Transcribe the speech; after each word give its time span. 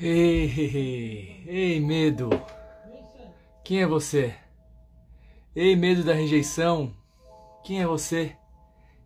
Ei, 0.00 0.50
ei, 0.56 1.44
ei, 1.46 1.80
medo. 1.80 2.30
Quem 3.62 3.82
é 3.82 3.86
você? 3.86 4.34
Ei, 5.54 5.76
medo 5.76 6.02
da 6.02 6.14
rejeição. 6.14 6.92
Quem 7.62 7.82
é 7.82 7.86
você? 7.86 8.34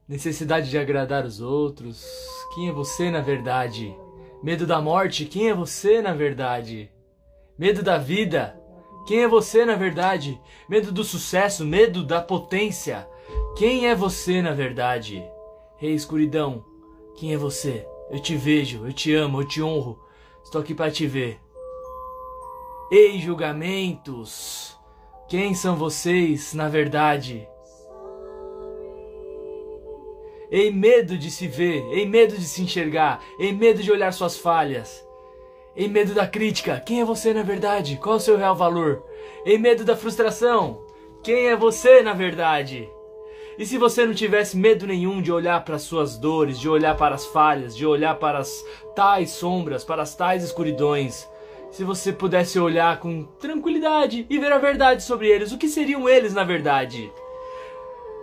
Necessidade 0.09 0.71
de 0.71 0.79
agradar 0.79 1.25
os 1.25 1.41
outros. 1.41 2.07
Quem 2.54 2.69
é 2.69 2.72
você 2.72 3.11
na 3.11 3.21
verdade? 3.21 3.95
Medo 4.42 4.64
da 4.64 4.80
morte. 4.80 5.26
Quem 5.26 5.49
é 5.49 5.54
você 5.54 6.01
na 6.01 6.14
verdade? 6.14 6.88
Medo 7.58 7.82
da 7.82 7.98
vida. 7.98 8.58
Quem 9.06 9.24
é 9.24 9.28
você 9.28 9.64
na 9.64 9.74
verdade? 9.74 10.40
Medo 10.68 10.92
do 10.92 11.03
sucesso, 11.03 11.66
medo 11.66 12.04
da 12.04 12.22
potência. 12.22 13.08
Quem 13.58 13.88
é 13.88 13.94
você 13.94 14.40
na 14.40 14.53
verdade? 14.53 15.22
Rei 15.78 15.94
escuridão, 15.94 16.64
quem 17.16 17.34
é 17.34 17.37
você? 17.37 17.87
Eu 18.10 18.20
te 18.20 18.37
vejo, 18.37 18.87
eu 18.87 18.92
te 18.92 19.12
amo, 19.12 19.41
eu 19.41 19.48
te 19.48 19.62
honro. 19.62 20.05
Estou 20.46 20.60
aqui 20.60 20.77
para 20.77 20.92
te 20.92 21.09
ver. 21.09 21.41
Ei, 22.88 23.18
julgamentos! 23.18 24.78
Quem 25.28 25.56
são 25.56 25.74
vocês, 25.74 26.55
na 26.55 26.69
verdade? 26.69 27.48
Ei, 30.48 30.70
medo 30.70 31.19
de 31.19 31.32
se 31.32 31.48
ver, 31.48 31.84
ei, 31.91 32.06
medo 32.06 32.36
de 32.38 32.45
se 32.45 32.62
enxergar, 32.62 33.20
ei, 33.41 33.52
medo 33.52 33.82
de 33.82 33.91
olhar 33.91 34.12
suas 34.12 34.38
falhas. 34.38 35.05
Ei, 35.74 35.88
medo 35.88 36.14
da 36.14 36.28
crítica, 36.28 36.78
quem 36.78 37.00
é 37.00 37.05
você 37.05 37.34
na 37.34 37.42
verdade? 37.42 37.97
Qual 37.97 38.14
é 38.14 38.19
o 38.19 38.20
seu 38.20 38.36
real 38.36 38.55
valor? 38.55 39.05
Ei, 39.44 39.58
medo 39.58 39.84
da 39.84 39.97
frustração, 39.97 40.80
quem 41.24 41.48
é 41.48 41.56
você 41.56 42.02
na 42.02 42.12
verdade? 42.12 42.88
E 43.59 43.65
se 43.65 43.78
você 43.78 44.05
não 44.05 44.12
tivesse 44.12 44.56
medo 44.56 44.87
nenhum 44.87 45.23
de 45.23 45.33
olhar 45.33 45.64
para 45.64 45.77
as 45.77 45.83
suas 45.83 46.19
dores, 46.19 46.59
de 46.59 46.69
olhar 46.69 46.95
para 46.97 47.14
as 47.14 47.24
falhas, 47.27 47.74
de 47.74 47.87
olhar 47.87 48.14
para 48.16 48.38
as 48.38 48.64
tais 48.95 49.30
sombras, 49.30 49.83
para 49.83 50.02
as 50.02 50.14
tais 50.14 50.45
escuridões, 50.45 51.27
se 51.70 51.83
você 51.83 52.12
pudesse 52.12 52.58
olhar 52.58 52.98
com 53.00 53.25
tranquilidade 53.41 54.27
e 54.28 54.39
ver 54.39 54.53
a 54.53 54.58
verdade 54.58 55.03
sobre 55.03 55.28
eles, 55.28 55.53
o 55.53 55.58
que 55.58 55.69
seriam 55.69 56.08
eles 56.08 56.34
na 56.34 56.45
verdade? 56.45 57.11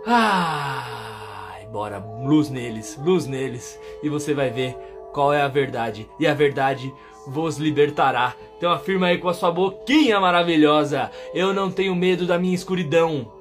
Ah, 0.06 1.58
bora, 1.72 1.98
luz 2.22 2.48
neles, 2.48 2.98
luz 3.04 3.26
neles, 3.26 3.78
e 4.02 4.08
você 4.08 4.34
vai 4.34 4.50
ver 4.50 4.76
qual 5.12 5.32
é 5.32 5.42
a 5.42 5.48
verdade, 5.48 6.08
e 6.18 6.26
a 6.26 6.34
verdade 6.34 6.92
vos 7.26 7.56
libertará. 7.56 8.34
Então 8.56 8.70
afirma 8.70 9.06
aí 9.06 9.18
com 9.18 9.28
a 9.28 9.34
sua 9.34 9.50
boquinha 9.50 10.20
maravilhosa: 10.20 11.10
Eu 11.34 11.52
não 11.52 11.70
tenho 11.70 11.94
medo 11.94 12.26
da 12.26 12.38
minha 12.38 12.54
escuridão. 12.54 13.33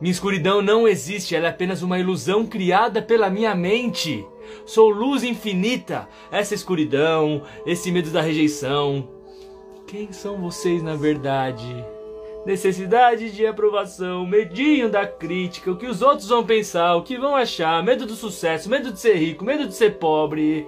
Minha 0.00 0.12
escuridão 0.12 0.60
não 0.60 0.88
existe, 0.88 1.36
ela 1.36 1.46
é 1.46 1.50
apenas 1.50 1.82
uma 1.82 1.98
ilusão 1.98 2.44
criada 2.44 3.00
pela 3.00 3.30
minha 3.30 3.54
mente. 3.54 4.26
Sou 4.66 4.90
luz 4.90 5.22
infinita. 5.22 6.08
Essa 6.30 6.54
escuridão, 6.54 7.42
esse 7.64 7.92
medo 7.92 8.10
da 8.10 8.20
rejeição. 8.20 9.08
Quem 9.86 10.12
são 10.12 10.40
vocês 10.40 10.82
na 10.82 10.96
verdade? 10.96 11.84
Necessidade 12.44 13.30
de 13.30 13.46
aprovação, 13.46 14.26
medinho 14.26 14.90
da 14.90 15.06
crítica, 15.06 15.70
o 15.70 15.76
que 15.76 15.86
os 15.86 16.02
outros 16.02 16.28
vão 16.28 16.44
pensar, 16.44 16.94
o 16.94 17.02
que 17.02 17.16
vão 17.16 17.34
achar, 17.34 17.82
medo 17.82 18.04
do 18.04 18.14
sucesso, 18.14 18.68
medo 18.68 18.92
de 18.92 19.00
ser 19.00 19.14
rico, 19.14 19.44
medo 19.44 19.66
de 19.66 19.74
ser 19.74 19.98
pobre. 19.98 20.66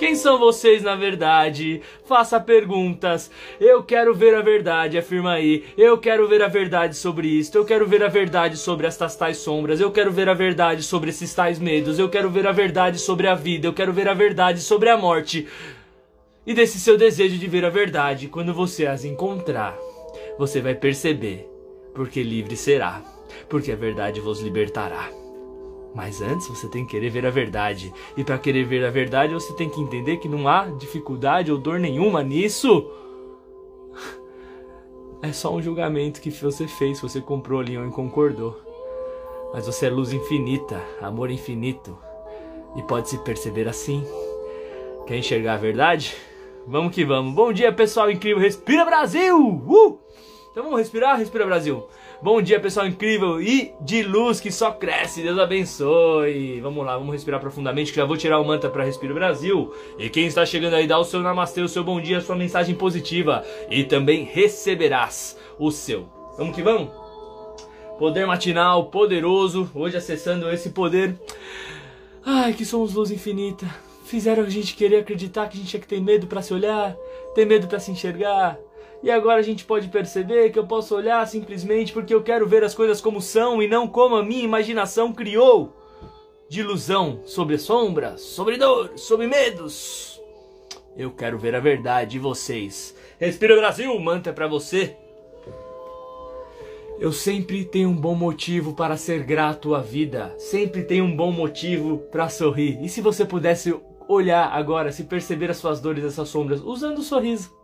Quem 0.00 0.14
são 0.14 0.38
vocês 0.38 0.82
na 0.82 0.96
verdade? 0.96 1.82
Faça 2.06 2.40
perguntas. 2.40 3.30
Eu 3.60 3.82
quero 3.82 4.14
ver 4.14 4.34
a 4.34 4.40
verdade, 4.40 4.96
afirma 4.96 5.32
aí. 5.32 5.62
Eu 5.76 5.98
quero 5.98 6.26
ver 6.26 6.40
a 6.40 6.48
verdade 6.48 6.96
sobre 6.96 7.28
isto. 7.28 7.58
Eu 7.58 7.66
quero 7.66 7.86
ver 7.86 8.02
a 8.02 8.08
verdade 8.08 8.56
sobre 8.56 8.86
estas 8.86 9.14
tais 9.14 9.36
sombras. 9.36 9.78
Eu 9.78 9.90
quero 9.90 10.10
ver 10.10 10.26
a 10.30 10.32
verdade 10.32 10.82
sobre 10.82 11.10
esses 11.10 11.34
tais 11.34 11.58
medos. 11.58 11.98
Eu 11.98 12.08
quero 12.08 12.30
ver 12.30 12.46
a 12.46 12.52
verdade 12.52 12.98
sobre 12.98 13.26
a 13.26 13.34
vida. 13.34 13.66
Eu 13.66 13.74
quero 13.74 13.92
ver 13.92 14.08
a 14.08 14.14
verdade 14.14 14.60
sobre 14.60 14.88
a 14.88 14.96
morte. 14.96 15.46
E 16.46 16.54
desse 16.54 16.80
seu 16.80 16.96
desejo 16.96 17.36
de 17.36 17.46
ver 17.46 17.66
a 17.66 17.70
verdade, 17.70 18.26
quando 18.26 18.54
você 18.54 18.86
as 18.86 19.04
encontrar, 19.04 19.76
você 20.38 20.62
vai 20.62 20.74
perceber, 20.74 21.46
porque 21.94 22.22
livre 22.22 22.56
será, 22.56 23.02
porque 23.50 23.70
a 23.70 23.76
verdade 23.76 24.18
vos 24.18 24.40
libertará. 24.40 25.10
Mas 25.94 26.22
antes 26.22 26.46
você 26.46 26.68
tem 26.68 26.84
que 26.84 26.92
querer 26.92 27.10
ver 27.10 27.26
a 27.26 27.30
verdade. 27.30 27.92
E 28.16 28.22
para 28.22 28.38
querer 28.38 28.64
ver 28.64 28.84
a 28.84 28.90
verdade, 28.90 29.34
você 29.34 29.52
tem 29.54 29.68
que 29.68 29.80
entender 29.80 30.18
que 30.18 30.28
não 30.28 30.46
há 30.46 30.66
dificuldade 30.66 31.50
ou 31.50 31.58
dor 31.58 31.78
nenhuma 31.78 32.22
nisso. 32.22 32.90
É 35.22 35.34
só 35.34 35.54
um 35.54 35.60
julgamento 35.60 36.18
que 36.18 36.30
você 36.30 36.66
fez, 36.66 36.98
você 36.98 37.20
comprou 37.20 37.60
ali 37.60 37.76
e 37.76 37.90
concordou. 37.90 38.58
Mas 39.52 39.66
você 39.66 39.84
é 39.84 39.90
luz 39.90 40.14
infinita, 40.14 40.82
amor 40.98 41.30
infinito. 41.30 41.94
E 42.74 42.82
pode 42.82 43.10
se 43.10 43.18
perceber 43.18 43.68
assim. 43.68 44.02
Quer 45.06 45.18
enxergar 45.18 45.54
a 45.54 45.58
verdade? 45.58 46.16
Vamos 46.66 46.94
que 46.94 47.04
vamos. 47.04 47.34
Bom 47.34 47.52
dia, 47.52 47.70
pessoal 47.70 48.10
incrível. 48.10 48.40
Respira 48.40 48.84
Brasil! 48.86 49.36
Uh! 49.38 49.98
Então 50.50 50.64
vamos 50.64 50.80
respirar? 50.80 51.16
Respira 51.16 51.46
Brasil. 51.46 51.86
Bom 52.20 52.42
dia, 52.42 52.58
pessoal 52.58 52.84
incrível 52.84 53.40
e 53.40 53.72
de 53.80 54.02
luz 54.02 54.40
que 54.40 54.50
só 54.50 54.72
cresce. 54.72 55.22
Deus 55.22 55.38
abençoe. 55.38 56.60
Vamos 56.60 56.84
lá, 56.84 56.98
vamos 56.98 57.12
respirar 57.12 57.38
profundamente 57.38 57.92
que 57.92 57.98
já 57.98 58.04
vou 58.04 58.16
tirar 58.16 58.40
o 58.40 58.44
mantra 58.44 58.68
para 58.68 58.82
Respiro 58.82 59.14
Brasil. 59.14 59.72
E 59.96 60.08
quem 60.08 60.26
está 60.26 60.44
chegando 60.44 60.74
aí, 60.74 60.88
dá 60.88 60.98
o 60.98 61.04
seu 61.04 61.20
namastê, 61.20 61.60
o 61.60 61.68
seu 61.68 61.84
bom 61.84 62.00
dia, 62.00 62.18
a 62.18 62.20
sua 62.20 62.34
mensagem 62.34 62.74
positiva 62.74 63.44
e 63.70 63.84
também 63.84 64.24
receberás 64.24 65.38
o 65.56 65.70
seu. 65.70 66.08
Vamos 66.36 66.56
que 66.56 66.62
vamos? 66.64 66.90
Poder 67.96 68.26
matinal 68.26 68.86
poderoso, 68.86 69.70
hoje 69.72 69.96
acessando 69.96 70.50
esse 70.50 70.70
poder. 70.70 71.16
Ai, 72.26 72.54
que 72.54 72.64
somos 72.64 72.94
luz 72.94 73.12
infinita. 73.12 73.66
Fizeram 74.04 74.42
a 74.42 74.48
gente 74.48 74.74
querer 74.74 74.96
acreditar 74.96 75.46
que 75.46 75.56
a 75.56 75.60
gente 75.60 75.70
tinha 75.70 75.80
que 75.80 75.86
ter 75.86 76.00
medo 76.00 76.26
para 76.26 76.42
se 76.42 76.52
olhar, 76.52 76.96
ter 77.36 77.44
medo 77.44 77.68
para 77.68 77.78
se 77.78 77.92
enxergar 77.92 78.58
e 79.02 79.10
agora 79.10 79.40
a 79.40 79.42
gente 79.42 79.64
pode 79.64 79.88
perceber 79.88 80.50
que 80.50 80.58
eu 80.58 80.66
posso 80.66 80.94
olhar 80.94 81.26
simplesmente 81.26 81.92
porque 81.92 82.14
eu 82.14 82.22
quero 82.22 82.46
ver 82.46 82.62
as 82.62 82.74
coisas 82.74 83.00
como 83.00 83.20
são 83.20 83.62
e 83.62 83.68
não 83.68 83.88
como 83.88 84.16
a 84.16 84.22
minha 84.22 84.44
imaginação 84.44 85.12
criou. 85.12 85.76
De 86.48 86.60
ilusão 86.60 87.20
sobre 87.24 87.56
sombras, 87.58 88.20
sobre 88.20 88.58
dor, 88.58 88.92
sobre 88.96 89.26
medos. 89.26 90.20
Eu 90.96 91.12
quero 91.12 91.38
ver 91.38 91.54
a 91.54 91.60
verdade 91.60 92.10
de 92.12 92.18
vocês. 92.18 92.94
Respira 93.18 93.56
Brasil, 93.56 93.98
manta 94.00 94.32
para 94.32 94.48
você. 94.48 94.96
Eu 96.98 97.12
sempre 97.12 97.64
tenho 97.64 97.88
um 97.88 97.96
bom 97.96 98.14
motivo 98.14 98.74
para 98.74 98.96
ser 98.96 99.22
grato 99.22 99.74
à 99.74 99.80
vida. 99.80 100.34
Sempre 100.38 100.82
tenho 100.82 101.04
um 101.04 101.16
bom 101.16 101.32
motivo 101.32 101.98
para 102.10 102.28
sorrir. 102.28 102.78
E 102.82 102.88
se 102.88 103.00
você 103.00 103.24
pudesse 103.24 103.74
olhar 104.06 104.48
agora, 104.52 104.92
se 104.92 105.04
perceber 105.04 105.50
as 105.50 105.56
suas 105.56 105.80
dores, 105.80 106.04
essas 106.04 106.28
sombras, 106.28 106.60
usando 106.60 106.98
o 106.98 107.02
sorriso. 107.02 107.59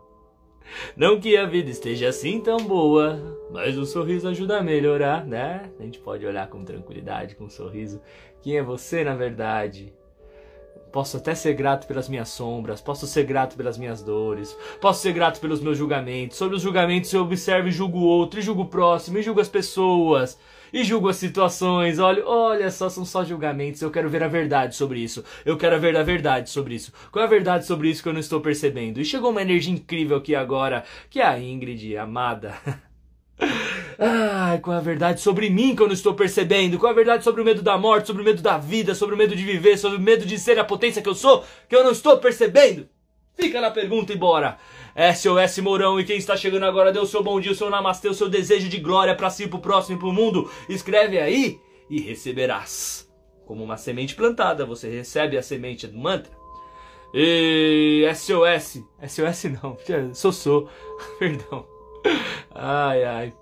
Não 0.97 1.21
que 1.21 1.37
a 1.37 1.47
vida 1.47 1.71
esteja 1.71 2.09
assim 2.09 2.41
tão 2.41 2.59
boa, 2.59 3.21
mas 3.51 3.79
o 3.79 3.87
sorriso 3.87 4.29
ajuda 4.29 4.59
a 4.59 4.63
melhorar, 4.63 5.27
né? 5.27 5.71
A 5.79 5.83
gente 5.83 5.99
pode 5.99 6.27
olhar 6.27 6.49
com 6.49 6.65
tranquilidade, 6.65 7.35
com 7.35 7.45
um 7.45 7.51
sorriso. 7.51 8.01
Quem 8.43 8.59
é 8.59 8.63
você 8.63 9.05
na 9.05 9.15
verdade? 9.15 9.93
Posso 10.93 11.17
até 11.17 11.35
ser 11.35 11.55
grato 11.55 11.87
pelas 11.87 12.09
minhas 12.09 12.29
sombras, 12.29 12.81
posso 12.81 13.07
ser 13.07 13.25
grato 13.25 13.57
pelas 13.57 13.77
minhas 13.77 14.03
dores, 14.03 14.57
posso 14.81 15.03
ser 15.03 15.13
grato 15.13 15.41
pelos 15.41 15.61
meus 15.61 15.77
julgamentos. 15.77 16.39
Sobre 16.39 16.57
os 16.57 16.63
julgamentos 16.63 17.13
eu 17.13 17.23
observo 17.23 17.69
e 17.69 17.73
julgo 17.73 17.99
o 17.99 18.05
outro, 18.05 18.41
e 18.41 18.43
julgo 18.43 18.63
o 18.63 18.69
próximo, 18.69 19.19
e 19.19 19.23
julgo 19.23 19.41
as 19.41 19.49
pessoas 19.49 20.39
e 20.73 20.85
julgo 20.85 21.09
as 21.09 21.17
situações. 21.17 21.99
Olha, 21.99 22.27
olha 22.27 22.71
só, 22.71 22.89
são 22.89 23.05
só 23.05 23.25
julgamentos. 23.25 23.81
Eu 23.83 23.91
quero 23.91 24.11
ver 24.11 24.23
a 24.23 24.29
verdade 24.29 24.75
sobre 24.75 25.01
isso. 25.01 25.25
Eu 25.45 25.57
quero 25.57 25.81
ver 25.81 25.97
a 25.97 26.03
verdade 26.03 26.51
sobre 26.51 26.75
isso. 26.75 26.93
Qual 27.11 27.23
é 27.23 27.27
a 27.27 27.31
verdade 27.31 27.67
sobre 27.67 27.89
isso 27.89 28.03
que 28.03 28.09
eu 28.09 28.13
não 28.13 28.21
estou 28.21 28.41
percebendo? 28.41 29.01
E 29.01 29.05
chegou 29.05 29.31
uma 29.31 29.43
energia 29.43 29.73
incrível 29.73 30.17
aqui 30.19 30.35
agora, 30.35 30.85
que 31.11 31.21
é 31.21 31.25
a 31.25 31.39
Ingrid, 31.39 31.97
amada. 31.97 32.55
Ai, 33.99 34.59
qual 34.61 34.77
é 34.77 34.79
a 34.79 34.83
verdade 34.83 35.21
sobre 35.21 35.49
mim 35.49 35.75
que 35.75 35.83
eu 35.83 35.87
não 35.87 35.95
estou 35.95 36.15
percebendo? 36.15 36.79
Qual 36.79 36.91
é 36.91 36.93
a 36.93 36.97
verdade 36.97 37.25
sobre 37.25 37.41
o 37.41 37.45
medo 37.45 37.63
da 37.63 37.79
morte, 37.79 38.07
sobre 38.07 38.23
o 38.23 38.25
medo 38.25 38.43
da 38.43 38.59
vida, 38.59 38.95
sobre 38.95 39.15
o 39.15 39.19
medo 39.19 39.35
de 39.35 39.45
viver, 39.45 39.79
sobre 39.79 39.99
o 39.99 40.01
medo 40.01 40.27
de 40.27 40.39
ser 40.39 40.59
a 40.59 40.65
potência 40.65 41.01
que 41.01 41.09
eu 41.09 41.15
sou, 41.15 41.45
que 41.69 41.75
eu 41.75 41.83
não 41.83 41.93
estou 41.93 42.19
percebendo? 42.19 42.89
Fica 43.35 43.61
na 43.61 43.71
pergunta 43.71 44.13
e 44.13 44.17
bora! 44.17 44.59
SOS 45.15 45.59
Mourão 45.59 46.01
e 46.01 46.05
quem 46.05 46.17
está 46.17 46.37
chegando 46.37 46.65
agora, 46.65 46.91
dê 46.91 46.99
o 46.99 47.07
seu 47.07 47.23
bom 47.23 47.39
dia, 47.39 47.53
o 47.53 47.55
seu 47.55 47.69
namastê, 47.69 48.09
o 48.09 48.15
seu 48.15 48.29
desejo 48.31 48.69
de 48.69 48.79
glória 48.79 49.15
para 49.15 49.29
si, 49.29 49.47
pro 49.47 49.59
próximo 49.59 49.97
e 49.97 49.99
pro 49.99 50.13
mundo. 50.13 50.51
Escreve 50.69 51.19
aí 51.19 51.59
e 51.91 52.01
receberás. 52.01 53.07
Como 53.47 53.63
uma 53.63 53.77
semente 53.77 54.15
plantada, 54.15 54.65
você 54.65 54.89
recebe 54.89 55.37
a 55.37 55.43
semente 55.43 55.87
do 55.87 55.99
mantra. 55.99 56.33
E 57.13 58.07
SOS. 58.15 58.83
SOS 59.07 59.45
não, 59.63 59.77
sou. 60.33 60.69
Perdão. 61.19 61.76
Ai 62.55 63.05
ai. 63.05 63.33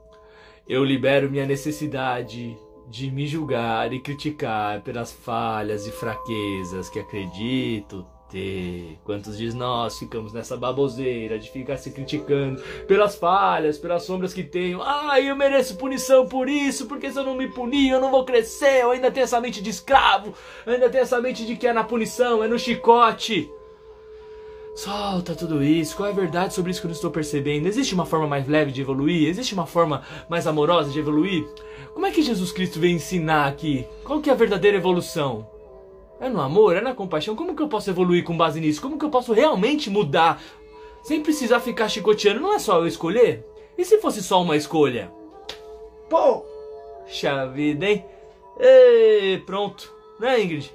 Eu 0.68 0.82
libero 0.84 1.30
minha 1.30 1.46
necessidade 1.46 2.56
de 2.88 3.10
me 3.10 3.26
julgar 3.26 3.92
e 3.92 4.00
criticar 4.00 4.80
pelas 4.82 5.12
falhas 5.12 5.86
e 5.86 5.90
fraquezas 5.90 6.88
que 6.88 6.98
acredito 6.98 8.06
ter. 8.30 8.98
Quantos 9.04 9.36
de 9.38 9.54
nós 9.54 9.98
ficamos 9.98 10.32
nessa 10.32 10.56
baboseira 10.56 11.38
de 11.38 11.50
ficar 11.50 11.76
se 11.76 11.92
criticando 11.92 12.60
pelas 12.86 13.14
falhas, 13.14 13.78
pelas 13.78 14.02
sombras 14.02 14.34
que 14.34 14.42
tenho? 14.42 14.82
Ah, 14.82 15.20
eu 15.20 15.36
mereço 15.36 15.76
punição 15.76 16.26
por 16.26 16.48
isso, 16.48 16.86
porque 16.86 17.10
se 17.10 17.18
eu 17.18 17.24
não 17.24 17.36
me 17.36 17.48
punir, 17.48 17.90
eu 17.90 18.00
não 18.00 18.10
vou 18.10 18.24
crescer. 18.24 18.82
Eu 18.82 18.90
ainda 18.90 19.10
tenho 19.10 19.24
essa 19.24 19.40
mente 19.40 19.62
de 19.62 19.70
escravo, 19.70 20.34
ainda 20.66 20.90
tenho 20.90 21.02
essa 21.02 21.20
mente 21.20 21.46
de 21.46 21.56
que 21.56 21.66
é 21.66 21.72
na 21.72 21.84
punição, 21.84 22.42
é 22.42 22.48
no 22.48 22.58
chicote. 22.58 23.50
Solta 24.74 25.34
tudo 25.36 25.62
isso. 25.62 25.96
Qual 25.96 26.08
é 26.08 26.12
a 26.12 26.14
verdade 26.14 26.52
sobre 26.52 26.72
isso 26.72 26.80
que 26.80 26.86
eu 26.86 26.90
não 26.90 26.94
estou 26.94 27.10
percebendo? 27.10 27.66
Existe 27.66 27.94
uma 27.94 28.04
forma 28.04 28.26
mais 28.26 28.48
leve 28.48 28.72
de 28.72 28.80
evoluir? 28.80 29.28
Existe 29.28 29.54
uma 29.54 29.66
forma 29.66 30.02
mais 30.28 30.46
amorosa 30.46 30.90
de 30.90 30.98
evoluir? 30.98 31.46
Como 31.92 32.04
é 32.04 32.10
que 32.10 32.22
Jesus 32.22 32.50
Cristo 32.50 32.80
veio 32.80 32.96
ensinar 32.96 33.46
aqui? 33.46 33.86
Qual 34.02 34.20
que 34.20 34.28
é 34.28 34.32
a 34.32 34.36
verdadeira 34.36 34.76
evolução? 34.76 35.48
É 36.20 36.28
no 36.28 36.40
amor? 36.40 36.76
É 36.76 36.80
na 36.80 36.92
compaixão? 36.92 37.36
Como 37.36 37.54
que 37.54 37.62
eu 37.62 37.68
posso 37.68 37.88
evoluir 37.88 38.24
com 38.24 38.36
base 38.36 38.60
nisso? 38.60 38.82
Como 38.82 38.98
que 38.98 39.04
eu 39.04 39.10
posso 39.10 39.32
realmente 39.32 39.88
mudar? 39.88 40.42
Sem 41.04 41.22
precisar 41.22 41.60
ficar 41.60 41.88
chicoteando. 41.88 42.40
Não 42.40 42.52
é 42.52 42.58
só 42.58 42.78
eu 42.78 42.86
escolher? 42.86 43.46
E 43.78 43.84
se 43.84 43.98
fosse 43.98 44.22
só 44.22 44.42
uma 44.42 44.56
escolha? 44.56 45.10
Poxa 46.10 47.46
vida, 47.46 47.86
hein? 47.86 48.04
E 48.58 49.38
pronto. 49.46 49.92
Né, 50.18 50.42
Ingrid? 50.42 50.72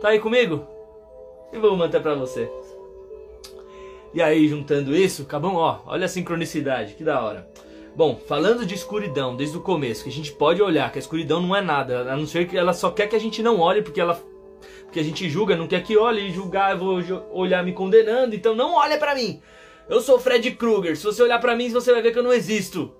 Tá 0.00 0.08
aí 0.08 0.20
comigo? 0.20 0.64
E 1.52 1.58
vou 1.58 1.76
manter 1.76 2.00
pra 2.00 2.14
você. 2.14 2.50
E 4.14 4.22
aí, 4.22 4.48
juntando 4.48 4.96
isso, 4.96 5.22
acabamos, 5.22 5.58
ó, 5.58 5.82
olha 5.86 6.06
a 6.06 6.08
sincronicidade, 6.08 6.94
que 6.94 7.04
da 7.04 7.20
hora. 7.22 7.48
Bom, 7.94 8.16
falando 8.28 8.66
de 8.66 8.74
escuridão 8.74 9.36
desde 9.36 9.56
o 9.56 9.60
começo, 9.62 10.04
que 10.04 10.10
a 10.10 10.12
gente 10.12 10.32
pode 10.32 10.60
olhar 10.60 10.92
que 10.92 10.98
a 10.98 11.00
escuridão 11.00 11.40
não 11.40 11.56
é 11.56 11.60
nada, 11.60 12.12
a 12.12 12.16
não 12.16 12.26
ser 12.26 12.46
que 12.46 12.56
ela 12.56 12.72
só 12.72 12.90
quer 12.90 13.06
que 13.06 13.16
a 13.16 13.20
gente 13.20 13.42
não 13.42 13.58
olhe 13.58 13.82
porque 13.82 14.00
ela 14.00 14.20
porque 14.84 15.00
a 15.00 15.02
gente 15.02 15.28
julga, 15.28 15.56
não 15.56 15.66
quer 15.66 15.82
que 15.82 15.96
olhe 15.96 16.28
e 16.28 16.32
julgar, 16.32 16.72
eu 16.72 16.78
vou 16.78 17.02
olhar 17.32 17.62
me 17.64 17.72
condenando, 17.72 18.34
então 18.34 18.54
não 18.54 18.74
olha 18.74 18.96
para 18.98 19.14
mim. 19.14 19.42
Eu 19.88 20.00
sou 20.00 20.18
Fred 20.18 20.50
Krueger, 20.52 20.96
se 20.96 21.04
você 21.04 21.22
olhar 21.22 21.38
para 21.38 21.56
mim, 21.56 21.68
você 21.70 21.92
vai 21.92 22.02
ver 22.02 22.12
que 22.12 22.18
eu 22.18 22.22
não 22.22 22.32
existo. 22.32 22.94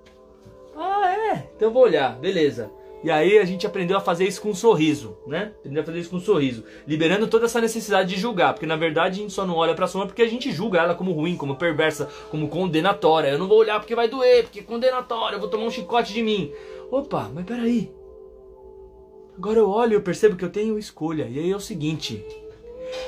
Ah, 0.76 1.10
é? 1.10 1.48
Então 1.54 1.68
eu 1.68 1.72
vou 1.72 1.82
olhar, 1.82 2.18
beleza. 2.18 2.70
E 3.06 3.10
aí 3.12 3.38
a 3.38 3.44
gente 3.44 3.64
aprendeu 3.64 3.96
a 3.96 4.00
fazer 4.00 4.26
isso 4.26 4.42
com 4.42 4.48
um 4.48 4.54
sorriso, 4.54 5.16
né? 5.28 5.52
Aprendeu 5.60 5.80
a 5.80 5.86
fazer 5.86 6.00
isso 6.00 6.10
com 6.10 6.16
um 6.16 6.20
sorriso, 6.20 6.64
liberando 6.88 7.28
toda 7.28 7.44
essa 7.44 7.60
necessidade 7.60 8.12
de 8.12 8.20
julgar, 8.20 8.52
porque 8.52 8.66
na 8.66 8.74
verdade 8.74 9.20
a 9.20 9.22
gente 9.22 9.32
só 9.32 9.46
não 9.46 9.54
olha 9.54 9.76
pra 9.76 9.86
sombra 9.86 10.08
porque 10.08 10.22
a 10.22 10.28
gente 10.28 10.50
julga 10.50 10.80
ela 10.80 10.92
como 10.92 11.12
ruim, 11.12 11.36
como 11.36 11.54
perversa, 11.54 12.10
como 12.32 12.48
condenatória. 12.48 13.28
Eu 13.28 13.38
não 13.38 13.46
vou 13.46 13.58
olhar 13.58 13.78
porque 13.78 13.94
vai 13.94 14.08
doer, 14.08 14.42
porque 14.42 14.58
é 14.58 14.62
condenatória, 14.64 15.36
eu 15.36 15.40
vou 15.40 15.48
tomar 15.48 15.66
um 15.66 15.70
chicote 15.70 16.12
de 16.12 16.20
mim. 16.20 16.50
Opa, 16.90 17.30
mas 17.32 17.44
peraí. 17.44 17.92
Agora 19.38 19.60
eu 19.60 19.70
olho 19.70 19.98
e 19.98 20.02
percebo 20.02 20.34
que 20.34 20.44
eu 20.44 20.50
tenho 20.50 20.76
escolha. 20.76 21.28
E 21.30 21.38
aí 21.38 21.52
é 21.52 21.56
o 21.56 21.60
seguinte, 21.60 22.26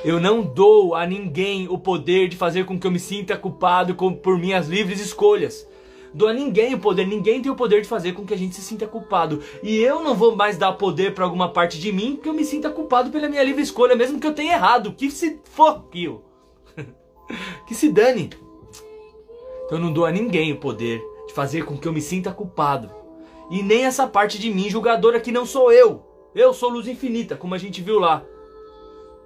eu 0.05 0.17
não 0.17 0.41
dou 0.41 0.95
a 0.95 1.05
ninguém 1.05 1.67
o 1.67 1.77
poder 1.77 2.29
de 2.29 2.37
fazer 2.37 2.65
com 2.65 2.79
que 2.79 2.87
eu 2.87 2.91
me 2.91 2.99
sinta 2.99 3.35
culpado 3.35 3.93
por 3.95 4.39
minhas 4.39 4.69
livres 4.69 5.01
escolhas 5.01 5.67
dou 6.13 6.27
a 6.27 6.33
ninguém 6.33 6.73
o 6.73 6.79
poder, 6.79 7.05
ninguém 7.05 7.41
tem 7.41 7.51
o 7.51 7.55
poder 7.55 7.81
de 7.81 7.87
fazer 7.87 8.13
com 8.13 8.25
que 8.25 8.33
a 8.33 8.37
gente 8.37 8.55
se 8.55 8.61
sinta 8.61 8.87
culpado. 8.87 9.41
E 9.61 9.77
eu 9.77 10.01
não 10.01 10.15
vou 10.15 10.35
mais 10.35 10.57
dar 10.57 10.73
poder 10.73 11.13
para 11.13 11.25
alguma 11.25 11.49
parte 11.49 11.79
de 11.79 11.91
mim 11.91 12.19
que 12.21 12.27
eu 12.27 12.33
me 12.33 12.43
sinta 12.43 12.69
culpado 12.69 13.09
pela 13.09 13.29
minha 13.29 13.43
livre 13.43 13.61
escolha, 13.61 13.95
mesmo 13.95 14.19
que 14.19 14.27
eu 14.27 14.33
tenha 14.33 14.53
errado. 14.53 14.93
Que 14.93 15.09
se 15.11 15.39
for, 15.43 15.85
kill. 15.91 16.21
que 17.67 17.75
se 17.75 17.89
dane. 17.91 18.29
Então 19.65 19.77
eu 19.77 19.79
não 19.79 19.93
dou 19.93 20.05
a 20.05 20.11
ninguém 20.11 20.51
o 20.51 20.57
poder 20.57 21.01
de 21.27 21.33
fazer 21.33 21.63
com 21.63 21.77
que 21.77 21.87
eu 21.87 21.93
me 21.93 22.01
sinta 22.01 22.31
culpado. 22.31 22.89
E 23.49 23.63
nem 23.63 23.85
essa 23.85 24.07
parte 24.07 24.39
de 24.39 24.49
mim 24.49 24.69
julgadora 24.69 25.19
que 25.19 25.31
não 25.31 25.45
sou 25.45 25.71
eu. 25.71 26.03
Eu 26.35 26.53
sou 26.53 26.69
luz 26.69 26.87
infinita, 26.87 27.35
como 27.35 27.55
a 27.55 27.57
gente 27.57 27.81
viu 27.81 27.99
lá. 27.99 28.23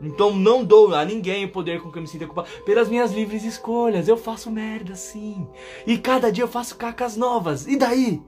Então 0.01 0.35
não 0.35 0.63
dou 0.63 0.93
a 0.93 1.05
ninguém 1.05 1.45
o 1.45 1.51
poder 1.51 1.81
com 1.81 1.91
que 1.91 1.97
eu 1.97 2.01
me 2.01 2.07
sinta 2.07 2.25
culpado 2.25 2.49
pelas 2.65 2.89
minhas 2.89 3.11
livres 3.11 3.43
escolhas. 3.43 4.07
Eu 4.07 4.17
faço 4.17 4.51
merda 4.51 4.95
sim. 4.95 5.47
E 5.87 5.97
cada 5.97 6.31
dia 6.31 6.43
eu 6.43 6.47
faço 6.47 6.75
cacas 6.75 7.15
novas. 7.15 7.67
E 7.67 7.77
daí? 7.77 8.21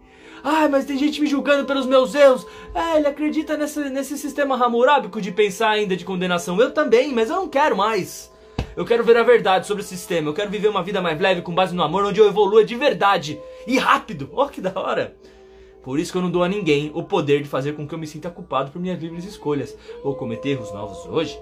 Ai, 0.43 0.67
mas 0.67 0.85
tem 0.85 0.97
gente 0.97 1.19
me 1.19 1.27
julgando 1.27 1.65
pelos 1.65 1.85
meus 1.85 2.13
erros. 2.13 2.45
É, 2.73 2.97
ele 2.97 3.07
acredita 3.07 3.57
nesse, 3.57 3.79
nesse 3.89 4.17
sistema 4.17 4.55
ramurábico 4.55 5.19
de 5.19 5.31
pensar 5.31 5.71
ainda 5.71 5.95
de 5.95 6.05
condenação. 6.05 6.59
Eu 6.61 6.71
também, 6.71 7.11
mas 7.11 7.29
eu 7.29 7.37
não 7.37 7.49
quero 7.49 7.75
mais. 7.75 8.31
Eu 8.75 8.85
quero 8.85 9.03
ver 9.03 9.17
a 9.17 9.23
verdade 9.23 9.65
sobre 9.65 9.81
o 9.81 9.85
sistema. 9.85 10.29
Eu 10.29 10.33
quero 10.33 10.51
viver 10.51 10.67
uma 10.67 10.83
vida 10.83 11.01
mais 11.01 11.19
leve 11.19 11.41
com 11.41 11.55
base 11.55 11.73
no 11.73 11.81
amor, 11.81 12.05
onde 12.05 12.19
eu 12.19 12.27
evolua 12.27 12.63
de 12.63 12.75
verdade 12.75 13.39
e 13.65 13.77
rápido. 13.77 14.29
Oh, 14.33 14.47
que 14.47 14.61
da 14.61 14.79
hora! 14.79 15.15
Por 15.81 15.99
isso 15.99 16.11
que 16.11 16.17
eu 16.17 16.21
não 16.21 16.31
dou 16.31 16.43
a 16.43 16.47
ninguém 16.47 16.91
o 16.93 17.03
poder 17.03 17.41
de 17.41 17.49
fazer 17.49 17.73
com 17.73 17.87
que 17.87 17.93
eu 17.93 17.99
me 17.99 18.07
sinta 18.07 18.29
culpado 18.29 18.71
por 18.71 18.81
minhas 18.81 19.01
livres 19.01 19.23
escolhas. 19.23 19.77
Vou 20.03 20.15
cometer 20.15 20.49
erros 20.49 20.73
novos 20.73 21.05
hoje? 21.05 21.39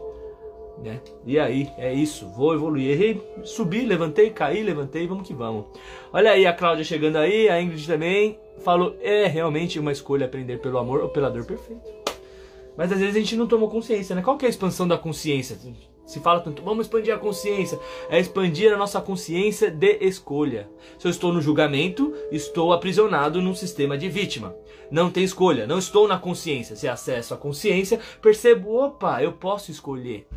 Né? 0.78 1.00
E 1.26 1.38
aí, 1.40 1.70
é 1.78 1.94
isso, 1.94 2.28
vou 2.30 2.54
evoluir. 2.54 2.92
Errei, 2.92 3.22
subi, 3.44 3.86
levantei, 3.86 4.30
caí, 4.32 4.64
levantei, 4.64 5.08
vamos 5.08 5.28
que 5.28 5.34
vamos. 5.34 5.66
Olha 6.12 6.32
aí 6.32 6.46
a 6.46 6.54
Cláudia 6.54 6.84
chegando 6.84 7.18
aí, 7.18 7.48
a 7.48 7.62
Ingrid 7.62 7.86
também 7.86 8.40
falou: 8.60 8.96
é 9.02 9.28
realmente 9.28 9.80
uma 9.80 9.92
escolha 9.92 10.26
aprender 10.26 10.60
pelo 10.60 10.78
amor 10.78 11.02
ou 11.02 11.10
pela 11.10 11.30
dor 11.30 11.46
perfeito. 11.46 12.04
Mas 12.76 12.92
às 12.92 13.00
vezes 13.00 13.16
a 13.16 13.20
gente 13.20 13.36
não 13.36 13.48
tomou 13.48 13.70
consciência, 13.70 14.16
né? 14.16 14.22
Qual 14.22 14.38
que 14.38 14.46
é 14.46 14.48
a 14.48 14.50
expansão 14.50 14.88
da 14.88 14.98
consciência? 14.98 15.58
Se 16.06 16.20
fala 16.20 16.42
tanto, 16.42 16.62
vamos 16.64 16.88
expandir 16.88 17.14
a 17.14 17.20
consciência. 17.20 17.80
É 18.10 18.20
expandir 18.20 18.74
a 18.74 18.78
nossa 18.78 19.00
consciência 19.00 19.70
de 19.70 19.98
escolha. 20.02 20.70
Se 20.98 21.08
eu 21.08 21.12
estou 21.12 21.32
no 21.32 21.42
julgamento, 21.42 22.14
estou 22.32 22.74
aprisionado 22.74 23.42
num 23.42 23.56
sistema 23.56 23.98
de 23.98 24.10
vítima. 24.10 24.56
Não 24.92 25.10
tem 25.10 25.24
escolha, 25.24 25.66
não 25.66 25.80
estou 25.80 26.08
na 26.08 26.18
consciência. 26.18 26.76
Se 26.76 26.88
acesso 26.88 27.34
à 27.34 27.38
consciência, 27.38 28.00
percebo, 28.22 28.76
opa, 28.76 29.24
eu 29.24 29.34
posso 29.34 29.72
escolher 29.72 30.28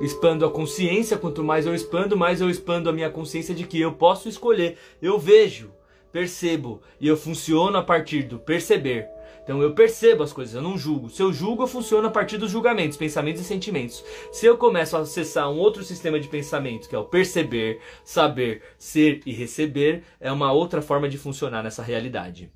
expando 0.00 0.44
a 0.44 0.50
consciência, 0.50 1.16
quanto 1.16 1.42
mais 1.42 1.66
eu 1.66 1.74
expando, 1.74 2.16
mais 2.16 2.40
eu 2.40 2.50
expando 2.50 2.88
a 2.88 2.92
minha 2.92 3.10
consciência 3.10 3.54
de 3.54 3.66
que 3.66 3.80
eu 3.80 3.92
posso 3.92 4.28
escolher. 4.28 4.76
Eu 5.00 5.18
vejo, 5.18 5.72
percebo 6.12 6.82
e 7.00 7.08
eu 7.08 7.16
funciono 7.16 7.76
a 7.76 7.82
partir 7.82 8.22
do 8.22 8.38
perceber. 8.38 9.08
Então 9.42 9.62
eu 9.62 9.74
percebo 9.74 10.24
as 10.24 10.32
coisas, 10.32 10.56
eu 10.56 10.60
não 10.60 10.76
julgo. 10.76 11.08
Se 11.08 11.22
eu 11.22 11.32
julgo, 11.32 11.62
eu 11.62 11.68
funciono 11.68 12.08
a 12.08 12.10
partir 12.10 12.36
dos 12.36 12.50
julgamentos, 12.50 12.96
pensamentos 12.96 13.40
e 13.40 13.44
sentimentos. 13.44 14.04
Se 14.32 14.44
eu 14.44 14.58
começo 14.58 14.96
a 14.96 15.00
acessar 15.00 15.48
um 15.48 15.58
outro 15.58 15.84
sistema 15.84 16.18
de 16.18 16.26
pensamento, 16.26 16.88
que 16.88 16.96
é 16.96 16.98
o 16.98 17.04
perceber, 17.04 17.80
saber, 18.04 18.62
ser 18.76 19.20
e 19.24 19.32
receber, 19.32 20.02
é 20.18 20.32
uma 20.32 20.52
outra 20.52 20.82
forma 20.82 21.08
de 21.08 21.16
funcionar 21.16 21.62
nessa 21.62 21.80
realidade. 21.80 22.50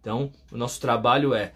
Então, 0.00 0.32
o 0.50 0.56
nosso 0.56 0.80
trabalho 0.80 1.34
é 1.34 1.52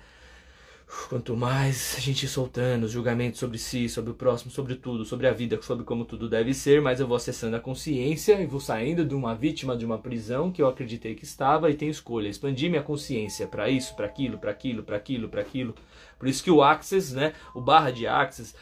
Quanto 1.08 1.36
mais 1.36 1.96
a 1.96 2.00
gente 2.00 2.28
soltando 2.28 2.84
os 2.84 2.92
julgamentos 2.92 3.40
sobre 3.40 3.58
si, 3.58 3.88
sobre 3.88 4.12
o 4.12 4.14
próximo, 4.14 4.52
sobre 4.52 4.76
tudo, 4.76 5.04
sobre 5.04 5.26
a 5.26 5.32
vida, 5.32 5.60
sobre 5.60 5.84
como 5.84 6.04
tudo 6.04 6.28
deve 6.28 6.54
ser, 6.54 6.80
mais 6.80 7.00
eu 7.00 7.08
vou 7.08 7.16
acessando 7.16 7.56
a 7.56 7.60
consciência 7.60 8.40
e 8.40 8.46
vou 8.46 8.60
saindo 8.60 9.04
de 9.04 9.12
uma 9.12 9.34
vítima 9.34 9.76
de 9.76 9.84
uma 9.84 9.98
prisão 9.98 10.50
que 10.50 10.62
eu 10.62 10.68
acreditei 10.68 11.16
que 11.16 11.24
estava 11.24 11.68
e 11.70 11.74
tenho 11.74 11.90
escolha, 11.90 12.28
expandir 12.28 12.70
minha 12.70 12.84
consciência 12.84 13.48
para 13.48 13.68
isso, 13.68 13.96
para 13.96 14.06
aquilo, 14.06 14.38
para 14.38 14.52
aquilo, 14.52 14.84
para 14.84 14.96
aquilo, 14.96 15.28
para 15.28 15.40
aquilo. 15.40 15.74
Por 16.18 16.28
isso 16.28 16.42
que 16.42 16.52
o 16.52 16.62
Access, 16.62 17.12
né, 17.12 17.32
o 17.52 17.60
barra 17.60 17.90
de 17.90 18.06
Access, 18.06 18.54